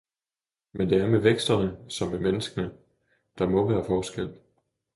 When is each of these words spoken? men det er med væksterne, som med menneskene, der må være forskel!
men 0.71 0.89
det 0.89 1.01
er 1.01 1.07
med 1.09 1.19
væksterne, 1.19 1.77
som 1.89 2.07
med 2.11 2.19
menneskene, 2.19 2.73
der 3.37 3.49
må 3.49 3.69
være 3.69 3.85
forskel! 3.85 4.33